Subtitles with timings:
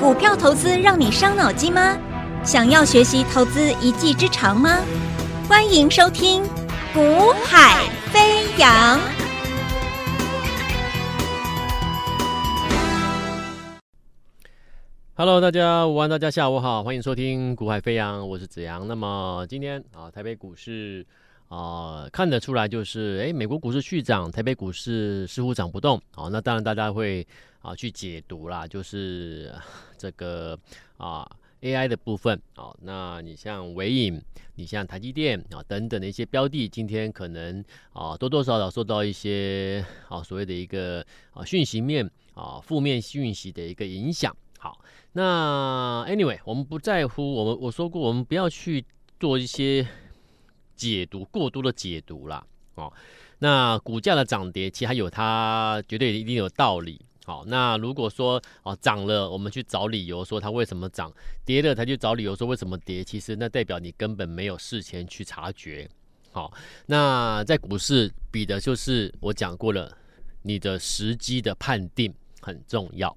[0.00, 1.96] 股票投资让你伤脑筋吗？
[2.44, 4.80] 想要学习投资一技之长吗？
[5.48, 6.42] 欢迎收听
[6.92, 8.98] 《股海飞扬》。
[15.14, 18.86] Hello，大家午安，大家下午好，欢迎收听《股海飞扬》，我是子阳。
[18.86, 21.06] 那么今天啊，台北股市。
[21.48, 26.00] 啊、看得出来就是，哎，美国股市续涨，台北股市似乎涨不动。
[26.12, 27.24] 好、那当然大家会
[27.64, 29.50] 啊去解读啦，就是
[29.96, 30.58] 这个
[30.98, 31.28] 啊
[31.62, 32.38] AI 的部分。
[32.54, 34.20] 好、哦，那你像纬颖，
[34.56, 37.64] 你像台积电啊等等的一些标的，今天可能
[37.94, 44.36] 啊多多少少受到一些啊所谓的一个啊讯息面啊负面讯息的一个影响。
[44.58, 44.78] 好，
[45.12, 48.84] 那 Anyway，我们不在乎，我们我说过，我们不要去
[49.18, 49.86] 做一些。
[50.76, 52.44] 解读过多的解读啦，
[52.74, 52.92] 哦，
[53.38, 57.00] 那股价的涨跌其实还有它绝对一定有道理。
[57.24, 61.10] 好，那如果说哦涨了，我们去找理由说它为什么涨；
[61.44, 63.02] 跌了才去找理由说为什么跌。
[63.02, 65.88] 其实那代表你根本没有事前去察觉。
[66.30, 66.52] 好，
[66.84, 69.96] 那在股市比的就是我讲过了，
[70.42, 73.16] 你的时机的判定很重要。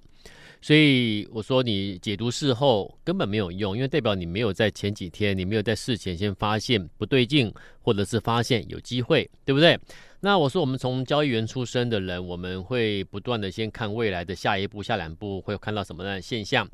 [0.60, 9.80] 所以我说，你解读事后根本没有用，因为代表你没有在前几天，你没有在事前先发现不对劲，或者是发现有机会，对不对？
[10.20, 16.68] 那我说，我们从交易员出身的人，我们会不断的先看未来的下一步、下两步会看到什么样的现象。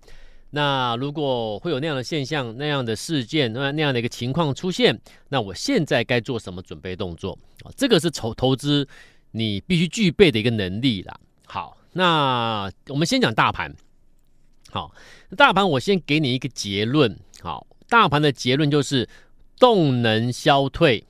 [0.52, 7.72] 那如果会有那样的现象、那样的事件、那那样的一个情况出现，那我现在该做什么准备动作啊？
[7.76, 8.88] 这个是投投资
[9.32, 11.20] 你必须具备的一个能力啦。
[11.46, 11.78] 好。
[11.96, 13.72] 那我们先讲大盘，
[14.72, 14.92] 好，
[15.38, 19.08] 大盘我先给你一个结论，好，大盘的结论就是
[19.60, 21.06] 动能消退，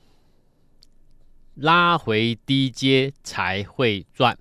[1.56, 4.38] 拉回低阶才会赚。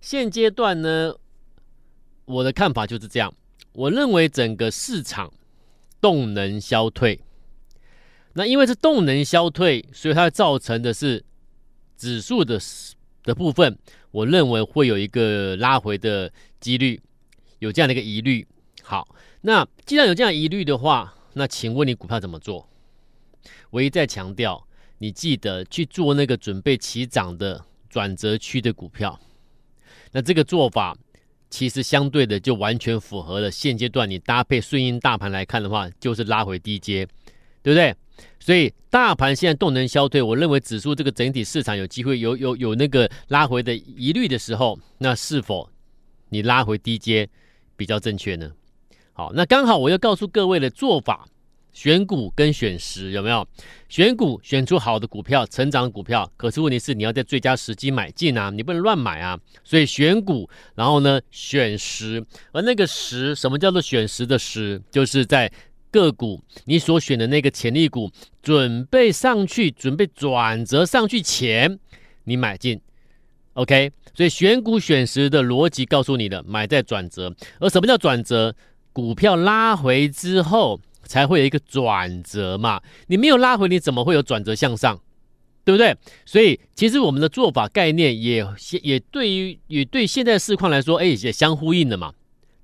[0.00, 1.14] 现阶段呢，
[2.24, 3.34] 我的看法就是这样，
[3.72, 5.32] 我认为整个市场
[6.00, 7.20] 动能消退，
[8.34, 11.24] 那因为是动能消退，所以它造成的是
[11.96, 12.58] 指数的
[13.22, 13.78] 的部分。
[14.10, 17.00] 我认为会有一个拉回的几率，
[17.60, 18.46] 有这样的一个疑虑。
[18.82, 19.06] 好，
[19.42, 22.68] 那既然有这样疑虑的话，那请问你股票怎么做？
[23.70, 24.66] 我一再强调，
[25.02, 29.18] 你记得去做那个准备起涨的转折区的股票。
[30.12, 30.94] 那这个做法
[31.48, 37.06] 其实相对的就完全符合了现阶段你搭配顺应大盘来看的话，就是拉回低阶，
[37.62, 37.96] 对不对？
[38.38, 45.70] 所以大盘现在动能消退，我认为指数这个整体市场有机会有有有那个拉回的疑虑的时候，那是否
[46.28, 47.26] 你拉回低阶
[47.74, 48.52] 比较正确呢？
[49.14, 51.26] 好，那刚好我要告诉各位的做法，
[51.72, 53.46] 选股跟选时有没有？
[53.88, 59.38] 选股选出好的股票，成长股票，可是问题是你要在最佳时机买进啊，你不能乱买啊。
[59.64, 65.50] 所以选股，然后呢选时，而那个时什么叫做选时的时，就是在。
[65.92, 71.80] 个股，你所选的那个潜力股准备上去，准备转折上去前，
[72.22, 72.80] 你买进
[73.54, 73.90] ，OK？
[74.14, 77.34] 所以选股选时的逻辑告诉你的，买在转折。
[77.58, 78.54] 而什么叫转折？
[78.92, 82.80] 股票拉回之后才会有一个转折嘛。
[83.06, 85.00] 你没有拉回，你怎么会有转折向上？
[85.64, 85.96] 对不对？
[86.24, 88.46] 所以其实我们的做法概念也
[88.82, 92.12] 也对于也对现在市况来说，哎，也相呼应的嘛。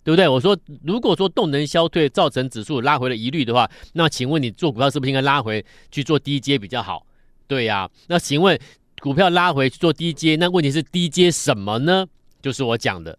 [0.03, 0.29] 对不对？
[0.29, 7.05] 我说，如果说动能消退造成指数拉回了疑虑的话，那请问你做股票是不是应该拉回去做低阶比较好？
[7.49, 8.57] 对呀、那请问
[9.01, 12.07] 股票拉回去做低阶，那问题是低阶什么呢？
[12.41, 13.19] 就是我讲的，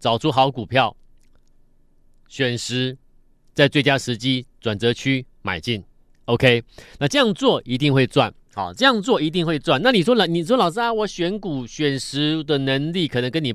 [0.00, 0.96] 找出好股票，
[2.26, 2.98] 选时
[3.60, 5.84] 在最佳时机转折区买进。
[6.24, 6.62] OK，
[6.98, 8.32] 那这样做一定会赚。
[8.54, 9.80] 好，这样做一定会赚。
[9.82, 13.54] 那你说老，你说老师啊，我选股选时的能力可能跟你。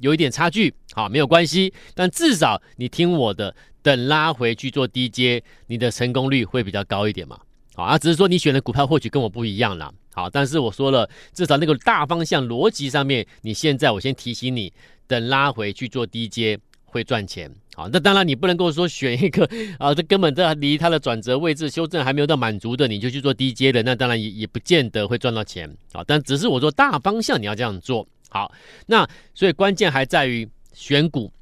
[0.00, 7.38] 有一点差距，好，没有关系，但至少你听我的，等拉回去做低阶，你的成功率会比较高一点嘛，
[7.74, 14.72] 好啊，只是说你选的股票或许跟我不一样啦，好，但是我说了，至少那个大方向逻辑上面，你现在我先提醒你，
[15.06, 16.58] 等拉回去做低阶
[16.90, 19.48] 会赚钱，好，那当然你不能够说选一个
[19.78, 28.06] 啊，这根本这离它的转折位置修正还没有到满足的，你就去做低阶的，那当然也也不见得会赚到钱，好，但只是我说大方向你要这样做。
[28.28, 28.52] 好，
[28.86, 31.32] 那所以关键还在于选股，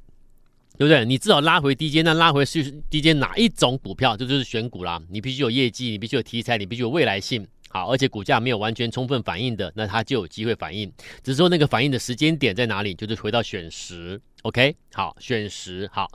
[0.75, 1.05] 对不对？
[1.05, 4.99] 你至少拉回低阶，那拉回是低阶哪一种股票，这就是选股啦。
[5.07, 7.45] 你必须有业绩，你必须有题材，你必须有未来性。
[7.69, 10.91] 好，而且股价没有完全充分反应的，那它就有机会反应。
[11.23, 14.19] 只是说那个反应的时间点在哪里，就是回到选时。
[14.43, 16.07] OK，好，选时好。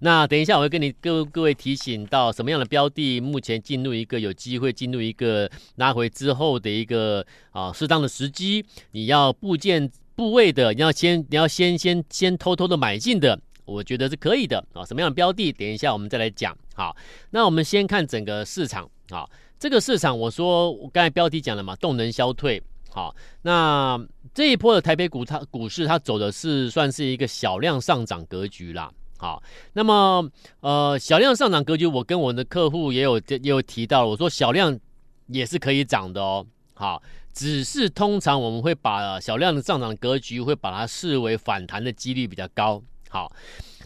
[0.00, 9.90] 那等一下我会跟你各各位提醒到什么样的标的，目前进入一个有机会进入一个拉回之后的一个啊适当的时机，你要部件。
[10.18, 14.84] 部位的，你要先，你要先先先偷偷的买进的，我觉得是可以的啊。
[14.84, 15.52] 什么样的标的？
[15.52, 16.58] 等一下我们再来讲。
[16.74, 16.96] 好，
[17.30, 18.90] 那我们先看整个市场。
[19.10, 19.30] 好，
[19.60, 22.60] 这个市场我说我刚才标题讲了嘛，动能消退。
[22.90, 23.96] 好，那
[24.38, 28.88] 这一波的台北股它股市它走的是算是一个小量上涨格局啦。
[29.16, 29.42] 好，
[29.72, 30.30] 那么
[30.60, 34.78] 呃小量上涨格局，我跟我的客户也有也有提到，我说小量
[35.26, 36.46] 也是可以涨的哦。
[36.74, 37.02] 好。
[37.34, 42.82] 只是通常我们会把小量的上涨格局会把它视为反弹的几率比较高。
[43.08, 43.32] 好，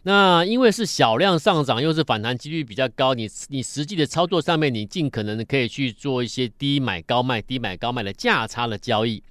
[0.04, 9.22] 那因为是小量上涨，又是反弹几率比较高，你你实际的操作上面，你尽可能可以去做一些低买高卖、低买高卖的价差的交易。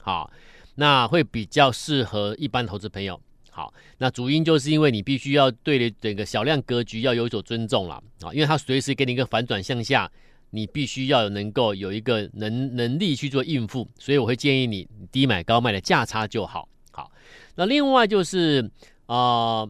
[0.00, 0.30] 好，
[0.76, 3.20] 那会比较适合一般投资朋友。
[3.50, 10.10] 好，那主因就是因为你必须要对整个小量格局要有所尊重了啊，因为它随时给你一个反转向下。
[10.50, 16.68] 你必须要能够有一个能能力去做应付，所以我会建议你低买高卖的价差就好。
[16.92, 17.10] 好，
[17.56, 18.70] 那另外就是
[19.06, 19.68] 啊、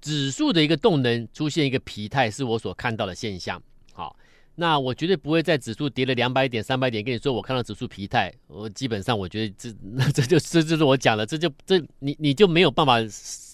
[0.00, 3.60] 指数的一个动能出现一个疲态，是我所看到的现象。
[4.56, 8.32] 那我绝对不会在指数跌了两百点、三百点跟你说我看到指数疲态。
[8.48, 12.96] 我基本上我觉得这 那这就这就是我讲的，这就这你你就没有办法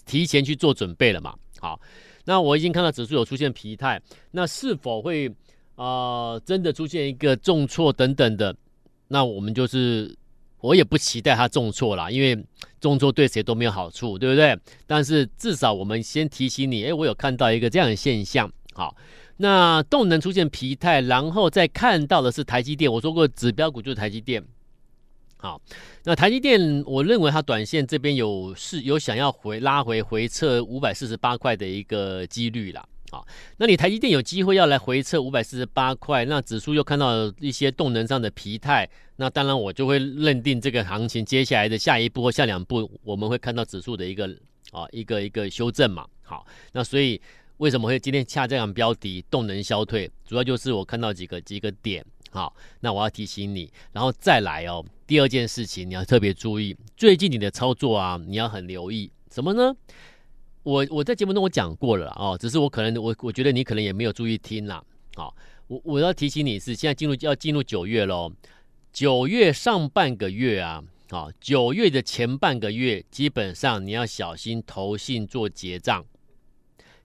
[0.06, 1.34] 提前去做准备了嘛。
[1.60, 1.78] 好，
[2.24, 4.00] 那我已经看到指数有出现疲态，
[4.30, 5.30] 那是否会？
[5.74, 8.54] 啊、真的出现一个重挫等等的，
[9.08, 10.14] 那我们就是
[10.60, 12.38] 我也不期待它重挫啦，因为
[12.78, 14.56] 重挫对谁都没有好处，对不对？
[14.86, 18.48] 但是至少我们先提醒你，哎，我有看到一个这样的现象。
[18.74, 18.94] 好，
[19.36, 22.92] 那动能出现疲态，然后再看到的是台积电。
[22.92, 24.44] 我说过指标股就是台积电。
[25.38, 25.60] 好，
[26.04, 32.86] 那台积电，我认为它短线这边有是有想要回拉回回测五百四十八块的一个几率啦。
[33.10, 33.26] 好，
[33.56, 44.26] 那你台积电有机会要来回测五百四十八块，那指数又看到一些动能上的疲态，那当然我就会认定这个行情接下来的下一步或下两步，我们会看到指数的一个
[44.70, 46.06] 啊一个一个修正嘛。
[46.22, 47.20] 好，那所以
[47.62, 52.04] 为什么会今天下这样标题动能消退，主要就是我看到几个几个点。
[52.28, 54.84] 好，那我要提醒你，然后再来哦。
[55.06, 59.72] 第二件事情你要特别注意，最近你的操作啊，你要很留意什么呢？
[60.64, 64.82] 我我在节目中我讲过了哦，只是我可能我我觉得你可能也没有注意听啦。
[65.14, 65.32] 好、
[65.68, 68.32] 我我要提醒你是现在进入要进入九月喽，
[68.92, 76.04] 九月上半个月啊，好、九月的前半个月基本上你要小心投信做结账，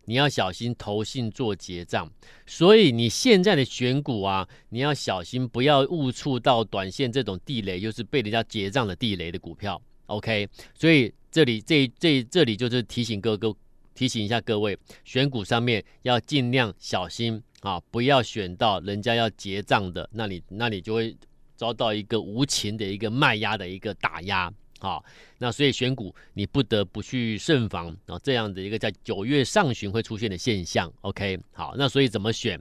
[0.07, 2.11] 你要小心投信做结账，
[2.47, 9.79] 所以你现在的选股啊，你要小心不要误触到短线这种地雷，就是被人家结账的地雷的股票。
[10.07, 11.13] OK，所以。
[11.29, 13.53] 这里这这这里就是提醒各个
[13.93, 21.15] 提醒一下各位，选股上面要尽量小心啊，不要选到人家要结账的那你，那你就会
[21.55, 25.01] 遭到一个无情的一个卖压的一个打压啊。
[25.37, 30.91] 那所以选股你不得不去慎防啊，这样的一个在九月上旬会出现的现象。
[31.01, 32.59] OK，好，那所以怎么选？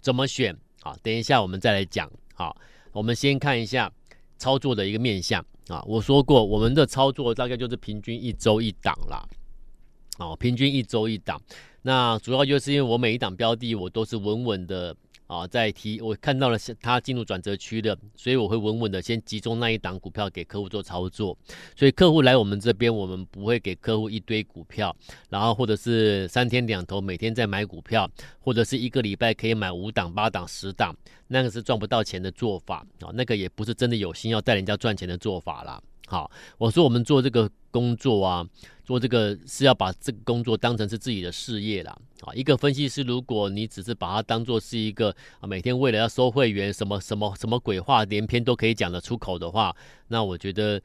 [0.00, 0.56] 怎么选？
[0.82, 2.10] 好，等一下我们再来讲。
[2.34, 2.56] 好，
[2.92, 3.90] 我们先看一下
[4.36, 5.44] 操作的一个面向。
[5.68, 9.26] 啊，我说过，我们的操作大概就是平均一周一档啦。
[10.18, 11.40] 哦，平均一周一档。
[11.80, 14.94] 那主要就是因为我每一档标的我都是稳稳的
[15.26, 21.36] 啊，在提我看到了它进入转折区的，所以我会稳稳的先集中那一档股票给客户做操作。
[21.74, 24.94] 所以客户来我们这边，我们不会给客户一堆股票，
[25.30, 28.08] 然后或者是三天两头每天在买股票，
[28.40, 30.94] 或者是一个礼拜可以买五档、八档、十档。
[31.26, 35.82] 那个是赚不到钱的做法啊，那个也不是真的有心要带人家赚钱的做法啦。
[36.06, 38.46] 好，我说我们做这个工作啊，
[38.84, 41.96] 做这个是要把这个工作当成是自己的事业啦。
[42.20, 45.08] 啊，一个分析师，如果你只是把它当做是一个
[45.40, 49.74] 啊，每天为了要收会员，什么什么什么鬼话连篇都可以讲得出口的话，
[50.08, 50.80] 那我觉得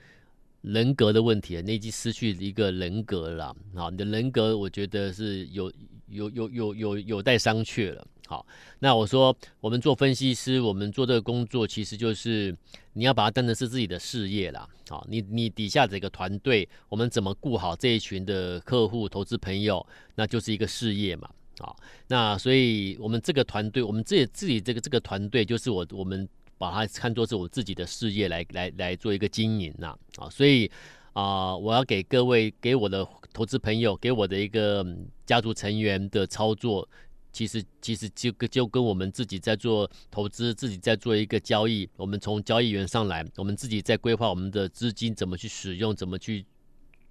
[0.62, 3.56] 人格的问题，那已经失去一个人格了。
[3.76, 5.72] 啊，你的人格，我觉得是有
[6.08, 8.08] 有有有有有待商榷了。
[8.30, 8.46] 好，
[8.78, 12.56] 那我说我们做分析师，我们做这个工作，其实就是
[12.94, 14.70] 你要把它当成是自己的事业啦。
[14.88, 19.84] 好，你你底下这个团队，我们怎么顾好这一群的客户、投资朋友，
[20.14, 21.28] 那就是一个事业嘛。
[21.58, 29.98] 好，那所以我们这个团队，我们自己自己这个这个团队，就是我我们把它看作是我自己的事业来来来做一个经营呐。
[30.18, 30.70] 啊，所以
[31.14, 34.86] 啊，我要给各位、给我的投资朋友、给我的一个
[35.26, 36.88] 家族成员的操作。
[37.32, 41.88] 其实，其实就跟就跟我们自己在做投资，自己在做一个交易。
[41.96, 46.46] 我们从交易员上来，我们自己在规划我们的资金怎么去使用，怎么去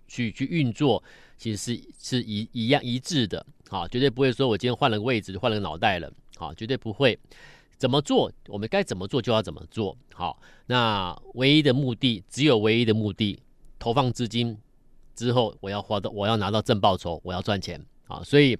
[0.06, 1.02] 去去运作，
[1.36, 3.44] 其实是是一一样一致的。
[3.68, 6.12] 好，绝对不会说我今天换了个位置，换了个脑袋了。
[6.36, 7.18] 好，绝对不会。
[7.78, 9.96] 怎么做，我们该怎么做就要怎么做。
[10.12, 13.38] 好，那唯一的目的只有唯一的目的，
[13.78, 14.58] 投放资金
[15.14, 18.58] 之后我要花到我要拿到正报酬，我要赚钱啊，所以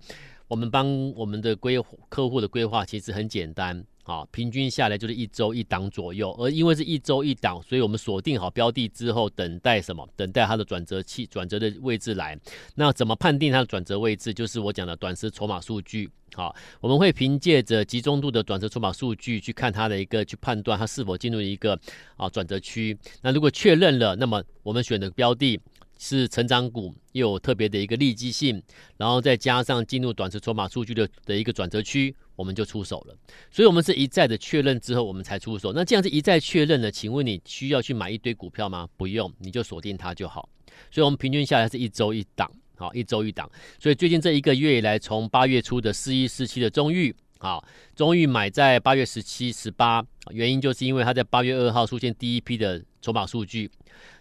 [0.49, 3.85] 我们帮我们的规客户的规划其实很简单。
[4.05, 10.09] 啊，平均下来就是一周一档左右，而因为是一周一档，所以我们锁定好标的之后，等待什么？
[10.17, 12.35] 等待它的转折器、转折的位置来。
[12.75, 14.33] 那怎么判定它的转折位置？
[14.33, 16.09] 就是我讲的短时筹码数据。
[16.33, 21.79] 好，我们会凭借着集中度的短时筹码数据去看它的一个，去判断它是否进入一个
[22.17, 22.97] 啊转折区。
[23.21, 25.61] 那如果确认了，那么我们选的标的。
[25.99, 28.63] 是成长股，又有特别的一个利基性，
[28.97, 33.15] 然后再加上进入短时筹码数据的的一个转折区，我们就出手了。
[33.51, 35.73] 所以，我们是一再的确认之后，我们才出手。
[35.73, 36.91] 那这样子一再确认呢？
[36.91, 38.89] 请问你需要去买一堆股票吗？
[38.97, 40.49] 不用，你就锁定它就好。
[40.91, 43.51] 所以，我们平均下来是一周一档，好，一周一档。
[43.81, 47.65] 所以，最近这一个月以来，从八月初的四一四七的中裕，好，
[47.97, 53.69] 中裕买在八月十七、十八，原因就是因为它在八月二号出现第一批的筹码数据。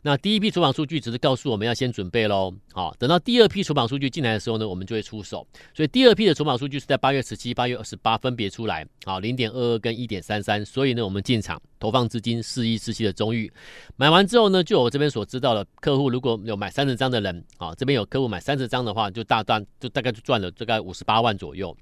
[0.01, 5.45] 那第一批筹码数据只是告诉我们要先准备喽，好，等到第二批筹码数据进来的时候呢，我们就会出手。
[5.73, 10.65] 所以第二批的筹码数据是在八月十七、八月二十八分别出来，好，零点二二跟一点三三。
[10.65, 13.51] 所以呢，我们进场投放资金四一四七的中域，
[13.95, 21.75] 买完之后呢，就我这边所知道的，客户如果有买三十张的人，啊，这边有客户买三十张的话，就大赚，就大概就赚了大概五十八万左右，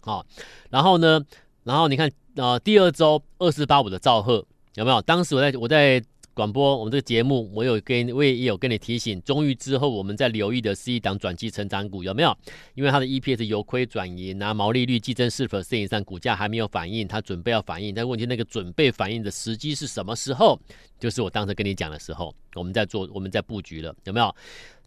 [0.00, 0.24] 好，
[0.70, 1.20] 然后呢，
[1.64, 5.02] 然后你看，呃，第二周二四八五的兆赫有没有？
[5.02, 6.02] 当时我在我在。
[6.34, 12.34] 广播，我们这个节目，我有跟我也有跟你提醒，终于之后我们在留意的是一档转机成长股，有没有？
[12.74, 20.58] 因为它的 EPS 由亏转盈，拿毛利率计增是否是以上，股价还没有反应，它准备要反应，但问题那个准备反应的时机是什么时候？
[20.98, 24.34] 就是我当时跟你讲的时候，我们在做，我们在布局了，有没有？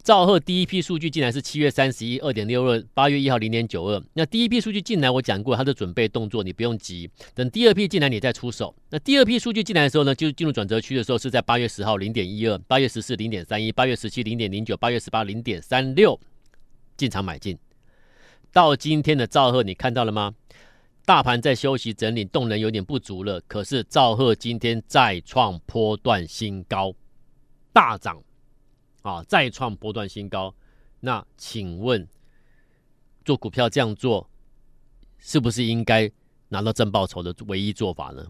[0.06, 4.00] 兆赫第一批数据进来是七月三十一，二点六二，八月一号零点九二。
[4.12, 8.72] 那第一批数据进来，我讲过他的准备动作，你不用急，等第二批进来你再出手。
[8.88, 16.16] 那第二批数据进来的时候呢，就进入转折区的时候是在八月十号零点一二，八月十四零点三一，八月十七零点零九，八月十八零点三六，
[16.96, 17.58] 进场买进。
[18.52, 20.32] 到今天的兆赫，你看到了吗？
[21.04, 26.94] 大盘在休息整理，动能有点不足了，可是兆赫今天再创波段新高，
[27.72, 28.22] 大涨。
[29.06, 30.52] 啊，再创波段新高，
[30.98, 32.04] 那请问
[33.24, 34.28] 做股票这样做，
[35.20, 36.10] 是不是应该
[36.48, 38.26] 拿到正报酬的唯一做法呢？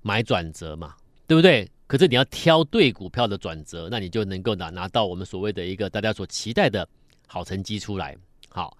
[0.00, 1.70] 买转折嘛，对不对？
[1.86, 6.88] 可是你要挑对股票的转折，那你就能够拿拿到我们所谓的一个大家所期待的
[7.26, 8.16] 好成绩出来。
[8.48, 8.78] 好，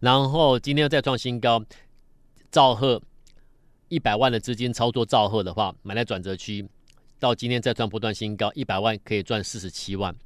[0.00, 1.62] 然后今天再创新高，
[2.50, 2.98] 兆赫
[3.88, 6.66] 一百万的资金操作兆赫的话，买在转折区，
[7.18, 10.16] 到今天再创波段新高，一百万可以赚四十七万。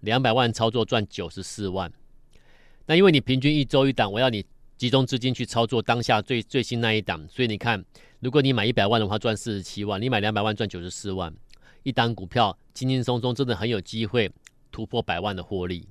[0.00, 1.92] 两百万操作赚九十四万，
[2.86, 4.44] 那因为你平均一周一档，我要你
[4.76, 7.84] 集中资金去操作当下最最新那一档，所以你看，
[8.20, 11.32] 如果你买一百万的话赚四十七万，你买两百万赚九十四万，
[11.82, 14.30] 一档股票轻轻松松真的很有机会
[14.72, 15.86] 突破百万的获利，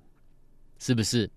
[0.79, 1.29] 是不是？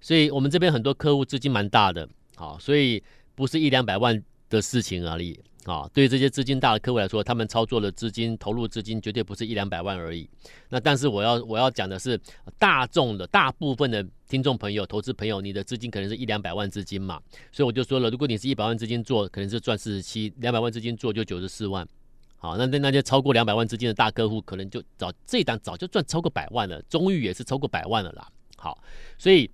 [0.00, 3.02] 所以我们这边很多客户资金蛮大的，好，所以
[3.34, 5.38] 不是一两百万的事情而已。
[5.68, 10.26] 啊，对于这些资金大的客户来说，他们操作的资金投入资金绝对不是一两百万而已。
[10.70, 12.18] 那但是我要我要讲的是，
[12.58, 17.20] 大众的大部分的听众朋友、投资朋友，你的资金可能是一两百万资金嘛。
[17.52, 21.86] 所以我就说了，如果你是一百万资金做，可能是赚四十七；两百万资金做就九十四万。
[22.38, 26.80] 好，那那那些超过两百万资金的大客户，可能就早这一档早就赚超过百万了。
[26.88, 28.26] 中裕也是超过百万了啦。
[28.56, 28.82] 好，
[29.18, 29.50] 所以。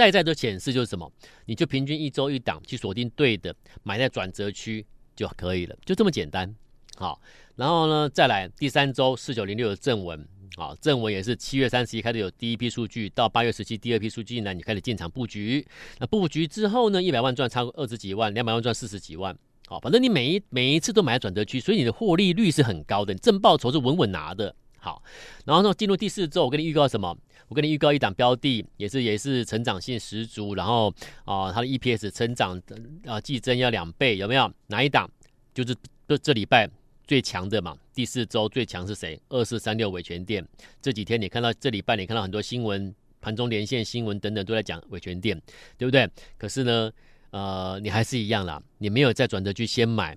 [0.00, 1.12] 再再的显示就是什么？
[1.44, 4.82] 你就平均一周一档去锁定对的，买在转折区
[5.14, 6.54] 就可以了，就这么简单。
[6.96, 7.20] 好，
[7.54, 10.26] 然后呢，再来第三周四九零六的正文，
[10.56, 15.66] 好，正文也是七月三十一开始有第一批数据，到八月十七第二批数据呢，你开始进场布局。
[15.98, 19.36] 那布局之后呢，一百万赚超过二十几万，两百万赚四十几万。
[19.66, 24.54] 好，反正你每一每一次都买在转折区，所以你的获利率是很高的，你正报酬是稳稳拿的。
[24.80, 25.02] 好，
[25.44, 27.16] 然后呢，进入第四周，我跟你预告什么？
[27.48, 30.88] 我跟你预告一档标的，也是也是成长性十足，然后
[31.24, 32.56] 啊、它的 EPS 成长
[33.04, 34.50] 啊、呃，季增要两倍，有没有？
[34.68, 35.10] 哪一档？
[35.52, 35.76] 就是
[36.08, 36.70] 这这礼拜
[37.06, 37.76] 最强的嘛。
[37.92, 39.20] 第四周最强是谁？
[39.28, 40.46] 二四三六维权店。
[40.80, 45.36] 这几天你看到这礼拜你看到很多新闻，盘中连线新闻等等都在讲维权店，
[45.76, 46.08] 对不对？
[46.38, 46.90] 可是呢，
[47.32, 50.16] 呃，你还是一样啦，你没有在转折区先买，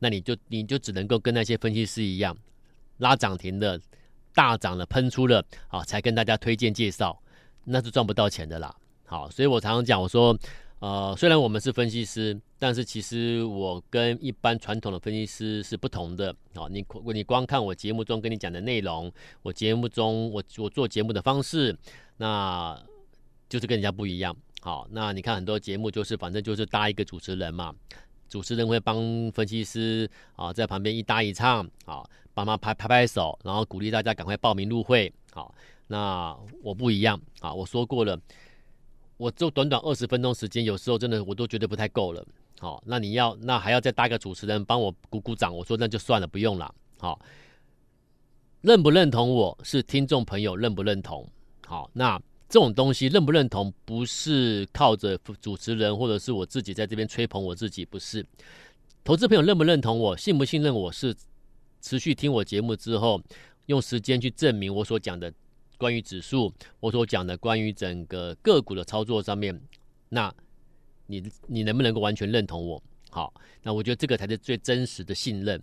[0.00, 2.36] 那你就你就只能够跟那些分析师一样。
[3.02, 3.78] 拉涨停的，
[4.32, 7.20] 大涨了，喷出了，啊，才跟大家推荐介绍，
[7.64, 8.74] 那是赚不到钱的啦。
[9.04, 10.38] 好，所以我常常讲，我说，
[10.78, 16.34] 呃，虽然我们是分析师，但是其实我跟一般传统的分析师是不同的。
[16.54, 21.76] 好，你你光看我节目中跟你讲的内容，我节目中我我做节目的方式，
[22.18, 22.80] 那
[23.48, 24.34] 就是跟人家不一样。
[24.60, 27.74] 好，那你看很多节目就是反正就是搭一个主持人嘛。
[28.32, 35.54] 主持人会帮分析师啊，在旁边一搭一唱，啊，帮忙拍拍拍手，然后鼓励大家赶快报名入会，好，
[35.86, 38.18] 那我不一样啊，我说过了，
[39.18, 42.26] 我就短短二十分钟时间，有时候真的我都觉得不太够了。
[42.58, 46.74] 好，那你要那还要再搭个主持人帮我鼓鼓掌，我说那就算了，不用了。
[46.98, 47.20] 好，
[48.62, 51.28] 认不认同我是听众朋友认不认同。
[51.66, 52.18] 好，那
[52.52, 58.22] 这种东西认不认同，不是靠着主持人或者是我自己在这边吹捧我自己，不是。
[59.02, 61.16] 投资朋友认不认同我，信不信任我是
[61.80, 63.18] 持续听我节目之后，
[63.68, 65.32] 用时间去证明我所讲的
[65.78, 69.58] 关于指数，我所讲的关于整个个股的操作上面，
[70.10, 70.30] 那。
[71.06, 72.82] 你你能不能够完全认同我？
[73.10, 75.60] 好，那我觉得这个才是最真实的信任。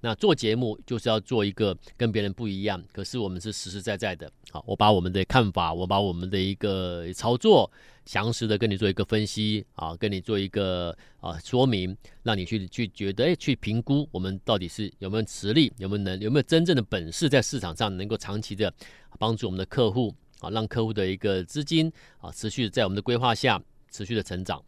[0.00, 4.30] 那做节目就是要做一个跟别人不一样，可是我们是实实在在的。
[4.50, 7.70] 好，我把我们的看法，我把我们的一个操作
[8.06, 18.72] 详实的跟你做一个分析啊，跟你做一个啊说明，让你去去觉得哎，去评估我们到底是有没有实力，有没有能，有没有真正的本事在市场上能够长期的
[19.18, 24.62] 帮助我们的客户啊，让客户的一个资金啊持续在我们的规划下持续的成长。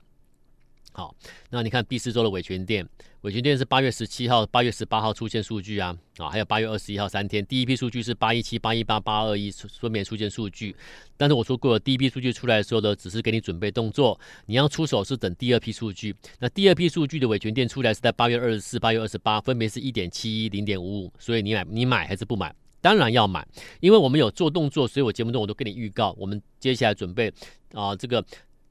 [1.01, 1.17] 好，
[1.49, 2.87] 那你看第四周的尾权店，
[3.23, 10.77] 尾权店是八月十七号、八月十八号出现数据啊，啊，还有八月二十一号三天，第一批数据是八一七、八一八、八二一分别出现数据，
[11.17, 16.15] 但是我说过了，第一批数据出来的时候呢，只是给你准备动作，你要出手是等第二批数据。
[16.39, 22.55] 那第二批数据的尾权店出来是在八月二十四、八月二十八，分别是一点七一、零点五五，所以你买你买还是不买？
[22.83, 23.47] 当然要买，
[23.81, 27.33] 因为我们有做动作，所以我节目中我都跟你预告，我们接下来准备
[27.73, 28.23] 啊这个。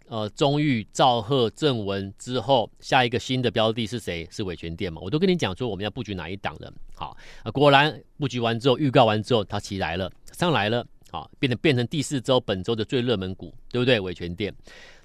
[0.09, 4.27] 呃，中裕、兆赫、正文之后，下一个新的标的是谁？
[4.31, 4.99] 是伟诠电嘛？
[5.03, 6.73] 我都跟你讲说，我们要布局哪一档的。
[6.95, 13.99] 好啊，果然布局完之后，预告完之后，它起来了，上来了，好，变成变成第四周本周的最热门股，对不对？
[13.99, 14.51] 伟诠电，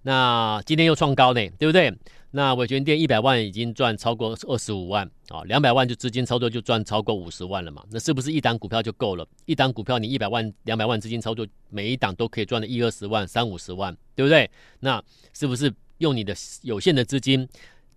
[0.04, 1.92] 那今天又创高呢，对不对？
[2.36, 7.84] 那伟权店一百万已经赚超过二十五万啊，两百万就资金操作就赚超过五十万了嘛？
[7.92, 9.24] 那是不是一档股票就够了？
[9.44, 14.50] 一档股票你一百万、两百万资金操作，每一档都可以赚的一二十万、三五十万，对不对？
[14.80, 15.00] 那
[15.32, 17.48] 是不是用你的有限的资金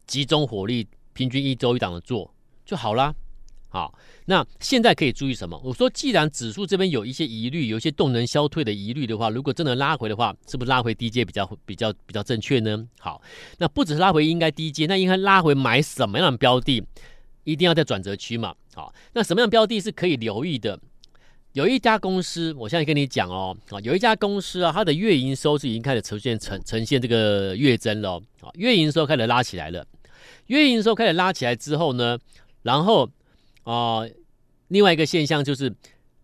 [0.06, 2.32] 集中火力，平均一周一档的做
[2.64, 3.12] 就好啦？
[3.78, 3.94] 好，
[4.26, 5.56] 那现在可以注意什么？
[5.64, 12.84] 我说，既然指数这边有一些疑虑，有一些动能消退的疑虑的话，如果真的拉回的话，是不是拉回低阶比较比较比较正确呢？
[13.00, 13.22] 好，
[13.60, 16.84] 那不只是拉回应该低阶，那应该拉回买什么样的标的？
[17.44, 18.56] 一定要在转折区嘛。
[18.74, 20.80] 好，那什么样的标的是可以留意的？
[21.54, 29.86] 有一家公司，我现在跟你讲哦，啊，有一家公司啊，它的月营收是已经开始呈现呈呈现这个月增了，啊，月营收开始拉起来了。
[30.48, 32.18] 月营收开始拉起来之后呢，
[32.64, 33.08] 然后。
[33.68, 34.08] 啊、
[34.70, 35.76] 另外一个现象就是，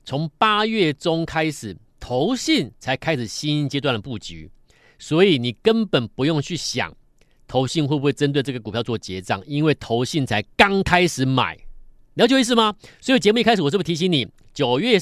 [0.06, 4.50] 从八月中开始，投信才开始新阶段的布局，
[4.98, 6.96] 所以你根本不用去想
[7.46, 11.58] 投信会不会针对这个股票做结账，因为投信才刚开始买，
[12.14, 12.76] 了解意思吗？
[13.02, 14.98] 所以节目一开始，我是不是提醒你，九月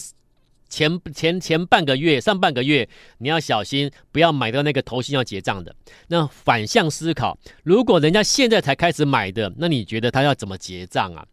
[0.67, 5.75] 前前前半个月、上半个月，你要小心，不要买到那个投信要结账的。
[6.07, 11.23] 那反向思考，如果人家现在才开始买的，那你觉得他要怎么结账啊？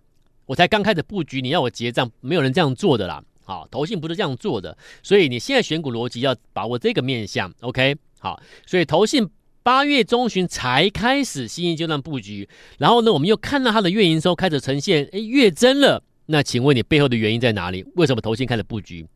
[0.48, 3.22] 我才刚开始布局，你要我结账，没有人这样做的啦。
[3.44, 7.52] 好，投信不是这样做的，所以你现在选股逻辑要把握这个面向。
[7.60, 9.28] OK，好，所以投信
[9.62, 16.02] 八月中旬才开始新一阶段布局，然后呢，我们又看到它的月营收开始呈现诶月增了。
[16.24, 17.84] 那请问你背后的原因在哪里？
[17.96, 19.06] 为什么投信开始布局？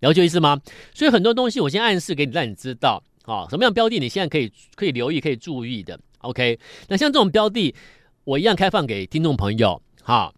[0.00, 0.60] 了解意思吗？
[0.92, 5.98] 所以很多东西我先暗示给你，让你知道啊，什么样标的你现在可以可以留意、可以注意的。
[6.18, 7.74] OK，那像这种标的，
[8.24, 10.30] 我一样开放给听众朋友哈。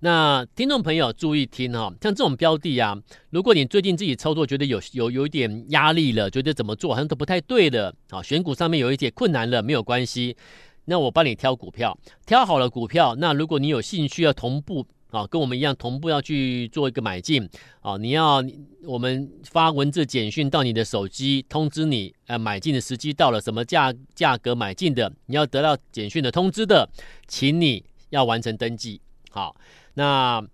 [0.00, 2.94] 那听众朋友注意听哈，像这种标的啊，
[3.30, 10.36] 如果你最近自己操作觉得有有有一点压力了，觉得怎么做好像都不太对的啊，选股上面有一点困难了，没有关系，
[10.84, 17.48] 那我帮你挑股票，挑好了股票，那如果你有兴趣要同步啊，跟我们一样同步要去做一个买进
[17.80, 18.44] 啊，你要
[18.84, 26.86] 我们发文字简讯到你的手机通知你，呃，买进的时机到了，什么价价格买进的，你要得到简讯的通知的，
[27.26, 29.56] 请你要完成登记，好。
[29.96, 30.46] 那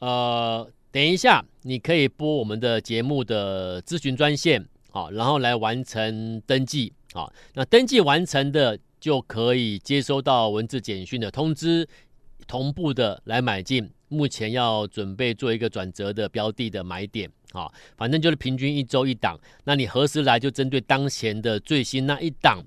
[0.00, 11.88] 呃，等一下，你可以拨我们的节目的咨询专线，好，然后来完成登记，好，那登记完成的就可以接收到文字简讯的通知，
[12.48, 13.88] 同步的来买进。
[14.08, 22.62] 目前要准备做一个转折的标的的买点，好，反正就是平均一周一档，那你何时来就针对当前的最新那一档。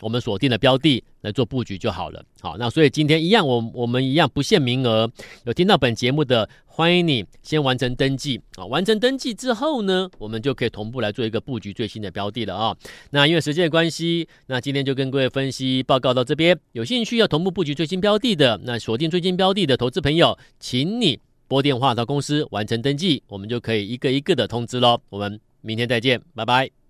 [0.00, 2.24] 我们锁定的标的来做布局就好了。
[2.40, 5.10] 好，那所以今天一样，我我们一样不限名额。
[5.44, 8.64] 有听到本节目的，欢迎你先完成登记啊！
[8.66, 12.76] 完成登记之后呢，我们就可以同步来做一个布局最新的标的了啊。
[13.10, 16.58] 那因为时间的关系，那今天就跟各位分析报告到这边。
[16.72, 21.20] 有兴趣要同步布局最新标的的，那锁定最新标的的投资朋友，请你。
[21.46, 24.98] 拨电话到公司完成登记，我们就可以一个一个的通知喽。
[25.10, 26.83] 我们明天再见，拜拜。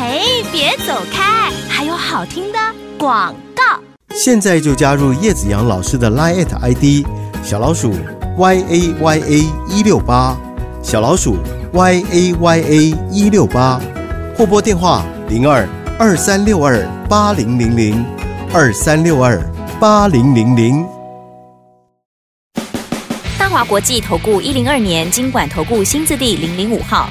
[0.00, 2.58] 嘿，别走开，还有好听的
[2.96, 3.64] 广告。
[4.14, 7.04] 现在就加入叶子阳老师的 Line ID
[7.42, 7.92] 小老鼠
[8.36, 10.36] y a y a 一六八，
[10.84, 11.36] 小老鼠
[11.72, 13.80] y a y a 一六八，
[14.36, 18.06] 或拨电话零二二三六二八零零零
[18.52, 19.36] 二三六二
[19.80, 20.86] 八零零零。
[23.36, 27.10] 大华国际投顾一零二年经管投顾新字第零零五号。